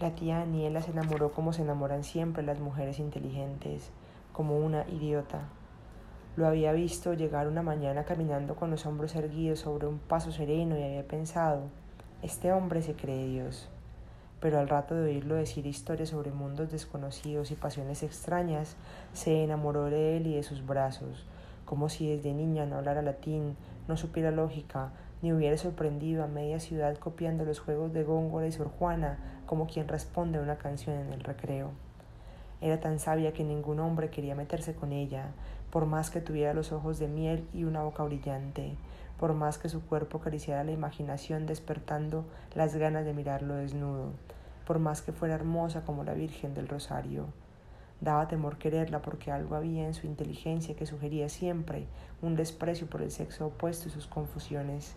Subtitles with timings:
[0.00, 3.90] La tía Daniela se enamoró como se enamoran siempre las mujeres inteligentes,
[4.32, 5.48] como una idiota.
[6.36, 10.78] Lo había visto llegar una mañana caminando con los hombros erguidos sobre un paso sereno
[10.78, 11.62] y había pensado,
[12.22, 13.68] este hombre se cree Dios.
[14.38, 18.76] Pero al rato de oírlo decir historias sobre mundos desconocidos y pasiones extrañas,
[19.12, 21.26] se enamoró de él y de sus brazos,
[21.64, 23.56] como si desde niña no hablara latín,
[23.88, 24.92] no supiera lógica,
[25.22, 29.66] ni hubiera sorprendido a media ciudad copiando los juegos de Góngora y Sor Juana como
[29.66, 31.70] quien responde a una canción en el recreo.
[32.60, 35.30] Era tan sabia que ningún hombre quería meterse con ella,
[35.70, 38.76] por más que tuviera los ojos de miel y una boca brillante,
[39.18, 44.12] por más que su cuerpo acariciara la imaginación despertando las ganas de mirarlo desnudo,
[44.66, 47.26] por más que fuera hermosa como la Virgen del Rosario.
[48.00, 51.86] Daba temor quererla porque algo había en su inteligencia que sugería siempre
[52.22, 54.94] un desprecio por el sexo opuesto y sus confusiones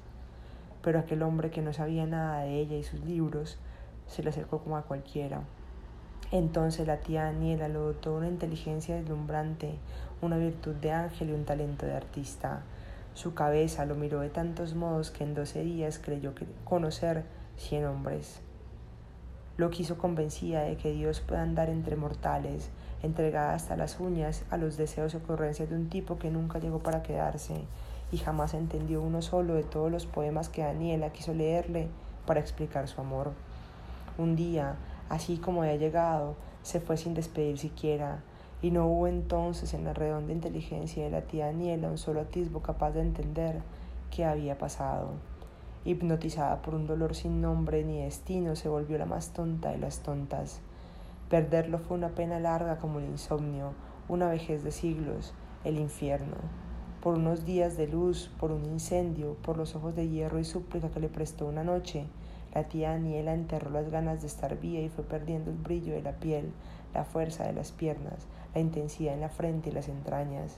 [0.81, 3.57] pero aquel hombre que no sabía nada de ella y sus libros
[4.07, 5.41] se le acercó como a cualquiera.
[6.31, 9.75] Entonces la tía Daniela lo dotó una inteligencia deslumbrante,
[10.21, 12.61] una virtud de ángel y un talento de artista.
[13.13, 17.25] Su cabeza lo miró de tantos modos que en doce días creyó conocer
[17.57, 18.39] cien hombres.
[19.57, 22.69] Lo quiso convencida de que Dios puede andar entre mortales,
[23.03, 26.79] entregada hasta las uñas a los deseos y ocurrencias de un tipo que nunca llegó
[26.79, 27.65] para quedarse,
[28.11, 31.87] y jamás entendió uno solo de todos los poemas que Daniela quiso leerle
[32.25, 33.31] para explicar su amor.
[34.17, 34.75] Un día,
[35.09, 38.21] así como había llegado, se fue sin despedir siquiera,
[38.61, 42.61] y no hubo entonces en la redonda inteligencia de la tía Daniela un solo atisbo
[42.61, 43.61] capaz de entender
[44.11, 45.11] qué había pasado.
[45.83, 49.99] Hipnotizada por un dolor sin nombre ni destino, se volvió la más tonta de las
[49.99, 50.59] tontas.
[51.29, 53.73] Perderlo fue una pena larga como el insomnio,
[54.07, 56.35] una vejez de siglos, el infierno
[57.01, 60.89] por unos días de luz, por un incendio, por los ojos de hierro y súplica
[60.89, 62.05] que le prestó una noche.
[62.53, 66.03] La tía Daniela enterró las ganas de estar viva y fue perdiendo el brillo de
[66.03, 66.51] la piel,
[66.93, 70.57] la fuerza de las piernas, la intensidad en la frente y las entrañas.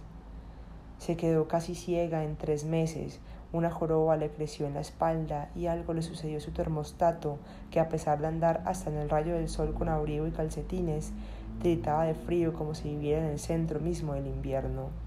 [0.98, 3.20] Se quedó casi ciega en tres meses,
[3.53, 7.38] una joroba le creció en la espalda y algo le sucedió a su termostato,
[7.72, 11.14] que a pesar de andar hasta en el rayo del sol con abrigo y calcetines,
[11.62, 15.03] gritaba de frío como si viviera en el centro mismo del invierno.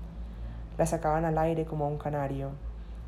[0.78, 2.50] La sacaban al aire como a un canario.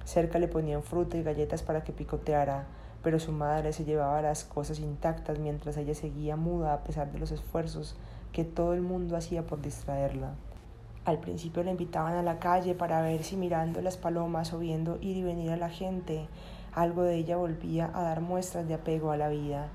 [0.05, 2.67] Cerca le ponían fruta y galletas para que picoteara,
[3.03, 7.19] pero su madre se llevaba las cosas intactas mientras ella seguía muda a pesar de
[7.19, 7.97] los esfuerzos
[8.33, 10.33] que todo el mundo hacía por distraerla.
[11.05, 14.99] Al principio la invitaban a la calle para ver si mirando las palomas o viendo
[15.01, 16.27] ir y venir a la gente,
[16.75, 19.69] algo de ella volvía a dar muestras de apego a la vida.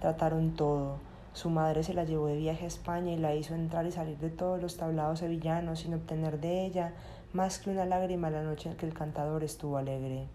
[0.00, 1.11] Trataron todo.
[1.32, 4.18] Su madre se la llevó de viaje a España y la hizo entrar y salir
[4.18, 6.92] de todos los tablados sevillanos sin obtener de ella
[7.32, 10.26] más que una lágrima la noche en que el cantador estuvo alegre.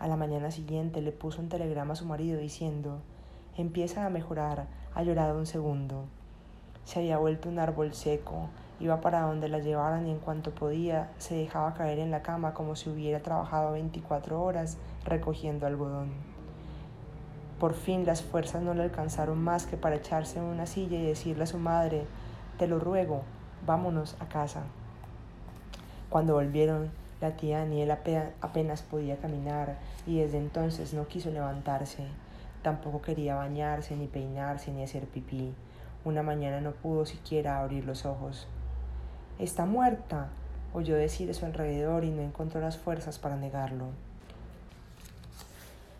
[0.00, 2.98] A la mañana siguiente le puso un telegrama a su marido diciendo,
[3.56, 6.06] empieza a mejorar, ha llorado un segundo.
[6.84, 8.48] Se había vuelto un árbol seco,
[8.80, 12.52] iba para donde la llevaran y en cuanto podía se dejaba caer en la cama
[12.52, 16.35] como si hubiera trabajado 24 horas recogiendo algodón.
[17.58, 21.06] Por fin las fuerzas no le alcanzaron más que para echarse en una silla y
[21.06, 22.04] decirle a su madre,
[22.58, 23.22] te lo ruego,
[23.66, 24.62] vámonos a casa.
[26.10, 26.90] Cuando volvieron,
[27.20, 28.00] la tía Daniela
[28.42, 32.06] apenas podía caminar y desde entonces no quiso levantarse.
[32.62, 35.54] Tampoco quería bañarse, ni peinarse, ni hacer pipí.
[36.04, 38.46] Una mañana no pudo siquiera abrir los ojos.
[39.38, 40.28] Está muerta,
[40.74, 43.86] oyó decir a su alrededor y no encontró las fuerzas para negarlo.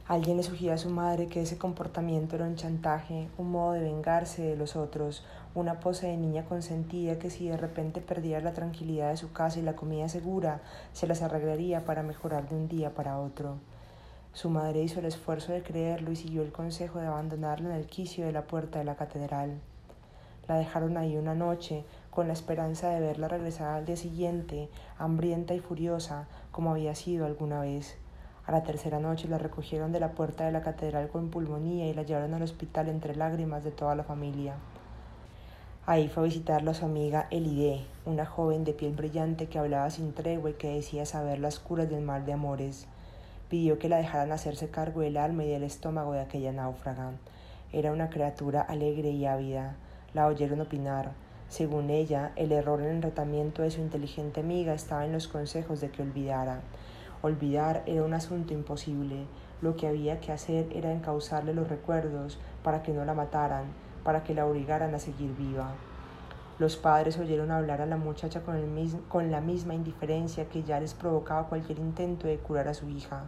[0.08, 3.80] Alguien le sugirió a su madre que ese comportamiento era un chantaje, un modo de
[3.80, 8.52] vengarse de los otros, una pose de niña consentida que si de repente perdía la
[8.52, 10.60] tranquilidad de su casa y la comida segura,
[10.92, 13.56] se las arreglaría para mejorar de un día para otro.
[14.32, 17.86] Su madre hizo el esfuerzo de creerlo y siguió el consejo de abandonarla en el
[17.86, 19.58] quicio de la puerta de la catedral.
[20.46, 24.68] La dejaron ahí una noche, con la esperanza de verla regresar al día siguiente,
[24.98, 27.96] hambrienta y furiosa, como había sido alguna vez.
[28.46, 31.94] A la tercera noche la recogieron de la puerta de la catedral con pulmonía y
[31.94, 34.54] la llevaron al hospital entre lágrimas de toda la familia.
[35.84, 40.12] Ahí fue a visitarla su amiga Elide, una joven de piel brillante que hablaba sin
[40.12, 42.86] tregua y que decía saber las curas del mal de amores.
[43.48, 47.12] Pidió que la dejaran hacerse cargo del alma y del estómago de aquella náufraga.
[47.72, 49.76] Era una criatura alegre y ávida.
[50.14, 51.12] La oyeron opinar.
[51.48, 55.80] Según ella, el error en el tratamiento de su inteligente amiga estaba en los consejos
[55.80, 56.60] de que olvidara.
[57.22, 59.26] Olvidar era un asunto imposible.
[59.62, 63.66] Lo que había que hacer era encauzarle los recuerdos para que no la mataran,
[64.04, 65.72] para que la obligaran a seguir viva.
[66.58, 70.80] Los padres oyeron hablar a la muchacha con, el con la misma indiferencia que ya
[70.80, 73.24] les provocaba cualquier intento de curar a su hija.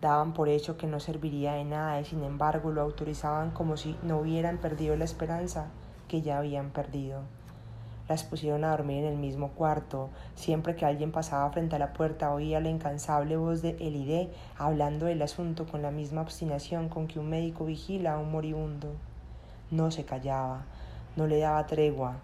[0.00, 3.96] Daban por hecho que no serviría de nada y sin embargo lo autorizaban como si
[4.02, 5.66] no hubieran perdido la esperanza
[6.08, 7.22] que ya habían perdido.
[8.08, 10.10] Las pusieron a dormir en el mismo cuarto.
[10.34, 15.06] Siempre que alguien pasaba frente a la puerta oía la incansable voz de Elide hablando
[15.06, 18.88] del asunto con la misma obstinación con que un médico vigila a un moribundo.
[19.70, 20.64] No se callaba,
[21.16, 22.16] no le daba tregua,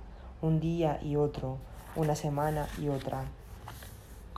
[0.42, 1.58] un día y otro,
[1.96, 3.24] una semana y otra.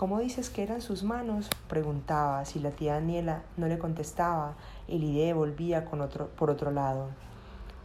[0.01, 1.51] ¿Cómo dices que eran sus manos?
[1.69, 2.45] preguntaba.
[2.47, 4.55] Si la tía Daniela no le contestaba,
[4.89, 7.09] Elide volvía con otro, por otro lado.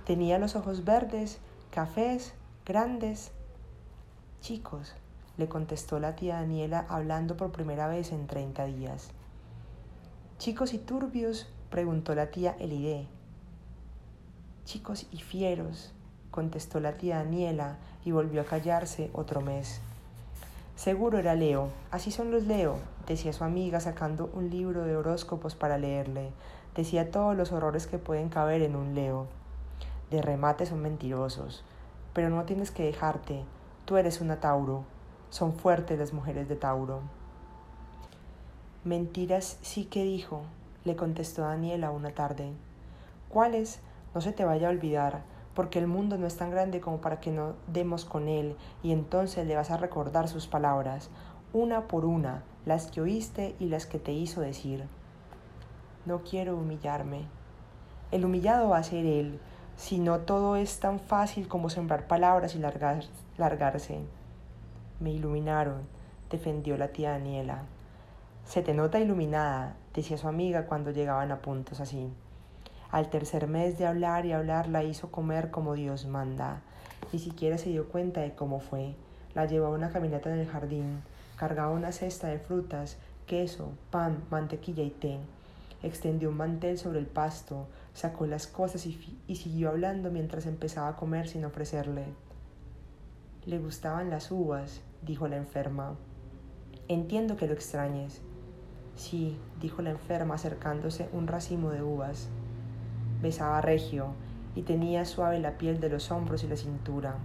[0.06, 1.40] Tenía los ojos verdes,
[1.72, 2.34] cafés,
[2.66, 3.32] grandes,
[4.46, 4.94] Chicos,
[5.38, 9.10] le contestó la tía Daniela hablando por primera vez en treinta días.
[10.38, 13.08] Chicos y turbios, preguntó la tía Elide.
[14.64, 15.94] Chicos y fieros,
[16.30, 19.82] contestó la tía Daniela y volvió a callarse otro mes.
[20.76, 22.78] Seguro era Leo, así son los Leo,
[23.08, 26.30] decía su amiga sacando un libro de horóscopos para leerle.
[26.76, 29.26] Decía todos los horrores que pueden caber en un Leo.
[30.12, 31.64] De remate son mentirosos,
[32.14, 33.44] pero no tienes que dejarte,
[33.86, 34.84] Tú eres una Tauro.
[35.30, 37.02] Son fuertes las mujeres de Tauro.
[38.84, 40.42] Mentiras sí que dijo,
[40.86, 42.52] le contestó Daniela una tarde.
[43.30, 43.80] ¿Cuáles?
[44.16, 45.22] No se te vaya a olvidar,
[45.54, 48.92] porque el mundo no es tan grande como para que no demos con él, y
[48.92, 51.12] entonces le vas a recordar sus palabras,
[51.54, 54.86] una por una, las que oíste y las que te hizo decir.
[56.08, 57.26] No quiero humillarme.
[58.12, 59.40] El humillado va a ser él,
[59.78, 62.60] si no todo es tan fácil como sembrar palabras y
[63.38, 64.00] largarse.
[65.00, 65.82] Me iluminaron,
[66.30, 67.64] defendió la tía Daniela.
[68.46, 72.10] Se te nota iluminada, decía su amiga cuando llegaban a puntos así.
[72.92, 76.62] Al tercer mes de hablar y hablar la hizo comer como Dios manda.
[77.12, 78.96] Ni siquiera se dio cuenta de cómo fue.
[79.34, 81.02] La llevó a una caminata en el jardín,
[81.36, 85.20] cargaba una cesta de frutas, queso, pan, mantequilla y té.
[85.84, 90.90] Extendió un mantel sobre el pasto, sacó las cosas y, y siguió hablando mientras empezaba
[90.90, 92.06] a comer sin ofrecerle.
[93.46, 95.96] Le gustaban las uvas, dijo la enferma.
[96.88, 98.22] Entiendo que lo extrañes.
[98.96, 102.30] Sí, dijo la enferma acercándose un racimo de uvas.
[103.22, 104.14] Besaba regio
[104.56, 107.18] y tenía suave la piel de los hombros y la cintura.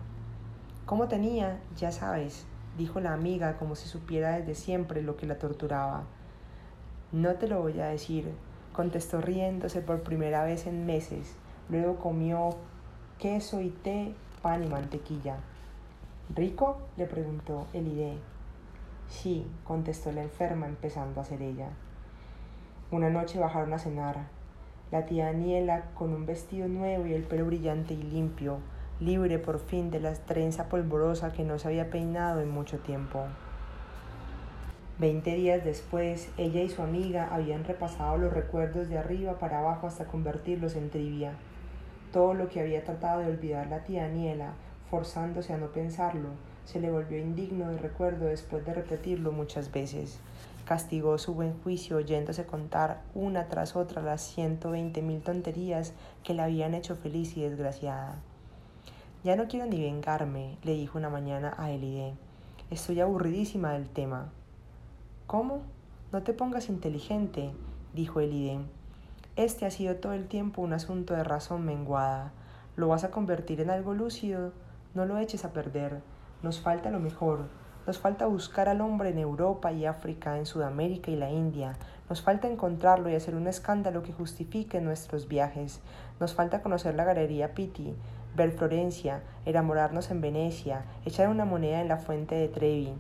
[0.85, 1.61] ¿Cómo tenía?
[1.77, 2.45] Ya sabes,
[2.77, 6.05] dijo la amiga como si supiera desde siempre lo que la torturaba.
[7.13, 8.31] No te lo voy a decir,
[8.73, 11.35] contestó riéndose por primera vez en meses.
[11.69, 12.51] Luego comió
[13.19, 15.39] queso y té, pan y mantequilla.
[16.33, 16.79] ¿Rico?
[16.97, 18.19] le preguntó Elide.
[19.09, 21.71] Sí, contestó la enferma, empezando a hacer ella.
[22.93, 24.29] Una noche bajaron a cenar.
[24.93, 28.59] La tía Daniela, con un vestido nuevo y el pelo brillante y limpio,
[29.01, 33.27] libre por fin de la trenza polvorosa que no se había peinado en mucho tiempo.
[35.01, 39.87] Veinte días después, ella y su amiga habían repasado los recuerdos de arriba para abajo
[39.87, 41.33] hasta convertirlos en trivia.
[42.13, 44.53] Todo lo que había tratado de olvidar la tía Daniela
[44.91, 46.29] forzándose a no pensarlo,
[46.67, 50.21] se le volvió indigno de recuerdo después de repetirlo muchas veces.
[50.67, 55.95] Castigó su buen juicio oyéndose contar una tras otra las ciento veinte mil tonterías
[56.25, 58.17] que la habían hecho feliz y desgraciada.
[59.25, 62.13] Ya no quiero ni vengarme, le dijo una mañana a Elide.
[62.71, 64.31] Estoy aburridísima del tema.
[65.31, 65.63] ¿Cómo?
[66.11, 67.53] No te pongas inteligente,
[67.95, 68.59] dijo Elide.
[69.37, 72.33] Este ha sido todo el tiempo un asunto de razón menguada.
[72.75, 74.51] ¿Lo vas a convertir en algo lúcido?
[74.93, 76.01] No lo eches a perder.
[76.43, 77.45] Nos falta lo mejor.
[77.87, 81.77] Nos falta buscar al hombre en Europa y África, en Sudamérica y la India.
[82.09, 85.79] Nos falta encontrarlo y hacer un escándalo que justifique nuestros viajes.
[86.19, 87.95] Nos falta conocer la Galería Pitti,
[88.35, 92.95] ver Florencia, enamorarnos en Venecia, echar una moneda en la fuente de Trevi.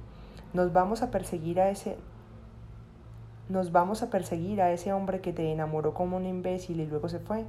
[0.52, 1.96] Nos vamos a perseguir a ese
[3.50, 7.08] nos vamos a perseguir a ese hombre que te enamoró como un imbécil y luego
[7.08, 7.44] se fue.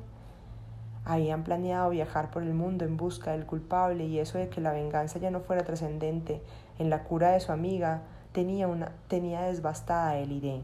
[1.05, 4.71] Habían planeado viajar por el mundo en busca del culpable y eso de que la
[4.71, 6.41] venganza ya no fuera trascendente
[6.79, 10.61] en la cura de su amiga tenía, una, tenía desbastada el idea.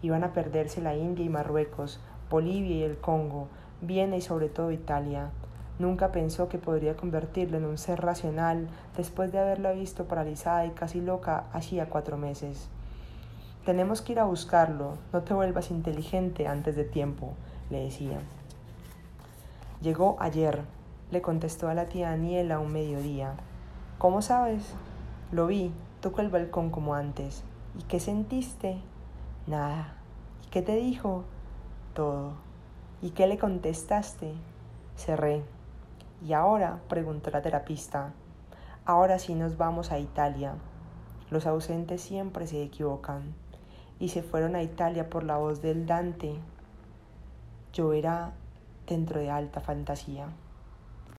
[0.00, 3.48] Iban a perderse la India y Marruecos, Bolivia y el Congo,
[3.82, 5.32] Viena y sobre todo Italia.
[5.78, 10.70] Nunca pensó que podría convertirlo en un ser racional después de haberla visto paralizada y
[10.70, 12.70] casi loca hacía cuatro meses.
[13.66, 17.32] Tenemos que ir a buscarlo, no te vuelvas inteligente antes de tiempo,
[17.68, 18.20] le decía.
[19.82, 20.62] Llegó ayer,
[21.10, 23.34] le contestó a la tía Daniela un mediodía.
[23.98, 24.72] ¿Cómo sabes?
[25.32, 27.42] Lo vi, tocó el balcón como antes.
[27.76, 28.78] ¿Y qué sentiste?
[29.48, 29.94] Nada.
[30.46, 31.24] ¿Y qué te dijo?
[31.92, 32.34] Todo.
[33.02, 34.34] ¿Y qué le contestaste?
[34.96, 35.42] Cerré.
[36.24, 36.78] ¿Y ahora?
[36.88, 38.12] preguntó la terapista.
[38.84, 40.54] Ahora sí nos vamos a Italia.
[41.30, 43.34] Los ausentes siempre se equivocan.
[43.98, 46.34] Y se fueron a Italia por la voz del Dante,
[47.92, 48.32] era
[48.86, 50.28] dentro de alta fantasía.